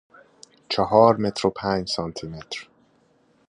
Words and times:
چهارمتر 0.69 1.47
و 1.47 1.49
پنج 1.49 1.89
سانتیمتر. 1.89 2.67